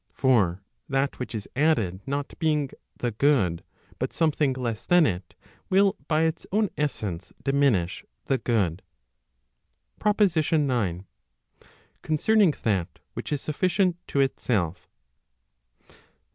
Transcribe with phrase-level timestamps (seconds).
[0.15, 3.61] For that which is added not being the goody
[3.99, 5.35] but something less than it,
[5.69, 8.81] will by its own essence diminish the good.
[9.99, 11.03] PROPOSITION IX.
[12.01, 14.89] Concerning that which is sufficient to itself.